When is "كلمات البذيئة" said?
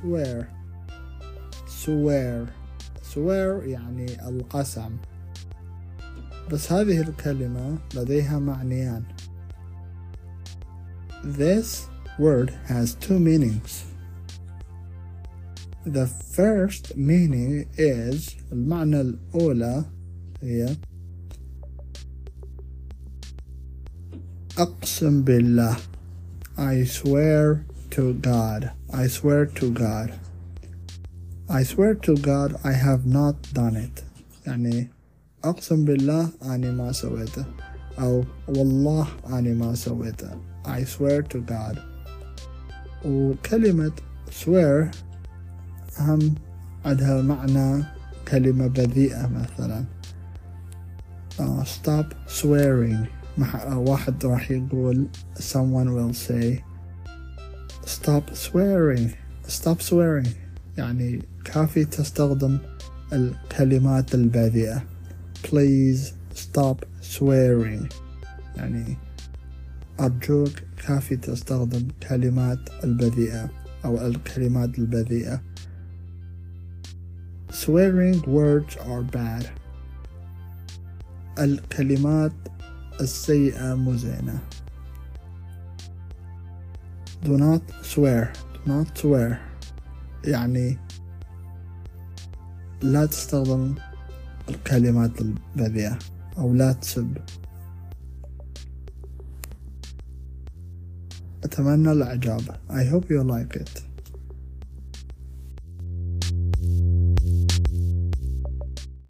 72.09-73.49